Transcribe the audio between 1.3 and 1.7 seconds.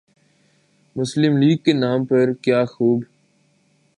league